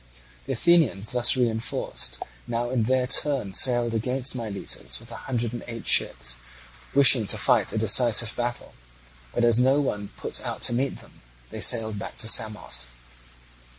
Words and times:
The 0.47 0.53
Athenians, 0.53 1.11
thus 1.11 1.37
reinforced, 1.37 2.23
now 2.47 2.71
in 2.71 2.85
their 2.85 3.05
turn 3.05 3.51
sailed 3.53 3.93
against 3.93 4.33
Miletus 4.33 4.99
with 4.99 5.11
a 5.11 5.15
hundred 5.29 5.53
and 5.53 5.63
eight 5.67 5.85
ships, 5.85 6.37
wishing 6.95 7.27
to 7.27 7.37
fight 7.37 7.71
a 7.71 7.77
decisive 7.77 8.35
battle, 8.35 8.73
but, 9.31 9.43
as 9.43 9.59
no 9.59 9.79
one 9.79 10.09
put 10.17 10.41
out 10.41 10.61
to 10.63 10.73
meet 10.73 11.01
them, 11.01 11.21
sailed 11.59 11.99
back 11.99 12.17
to 12.17 12.27
Samos. 12.27 12.89